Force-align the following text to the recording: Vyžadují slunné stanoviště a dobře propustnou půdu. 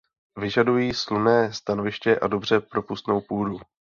Vyžadují 0.39 0.93
slunné 0.93 1.53
stanoviště 1.53 2.19
a 2.19 2.27
dobře 2.27 2.59
propustnou 2.59 3.21
půdu. 3.21 3.59